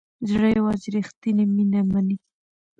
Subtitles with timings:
[0.29, 2.17] زړه یوازې ریښتیني مینه مني.